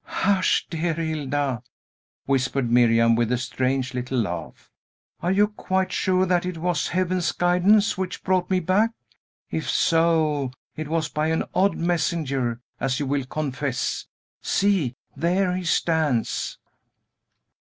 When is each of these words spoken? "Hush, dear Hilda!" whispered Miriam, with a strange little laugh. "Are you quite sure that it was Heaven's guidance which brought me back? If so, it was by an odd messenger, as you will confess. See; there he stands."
"Hush, 0.03 0.65
dear 0.67 0.95
Hilda!" 0.95 1.61
whispered 2.25 2.71
Miriam, 2.71 3.15
with 3.15 3.31
a 3.31 3.37
strange 3.37 3.93
little 3.93 4.17
laugh. 4.17 4.71
"Are 5.19 5.31
you 5.31 5.49
quite 5.49 5.91
sure 5.91 6.25
that 6.25 6.43
it 6.43 6.57
was 6.57 6.87
Heaven's 6.87 7.31
guidance 7.31 7.99
which 7.99 8.23
brought 8.23 8.49
me 8.49 8.61
back? 8.61 8.93
If 9.51 9.69
so, 9.69 10.53
it 10.75 10.87
was 10.87 11.07
by 11.07 11.27
an 11.27 11.43
odd 11.53 11.75
messenger, 11.77 12.59
as 12.79 12.99
you 12.99 13.05
will 13.05 13.25
confess. 13.27 14.07
See; 14.41 14.95
there 15.15 15.55
he 15.55 15.65
stands." 15.65 16.57